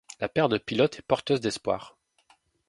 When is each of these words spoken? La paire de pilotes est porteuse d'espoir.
La 0.19 0.27
paire 0.27 0.49
de 0.49 0.57
pilotes 0.57 0.97
est 0.97 1.01
porteuse 1.03 1.41
d'espoir. 1.41 1.95